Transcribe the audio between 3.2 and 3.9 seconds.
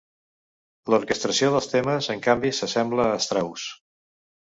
Strauss.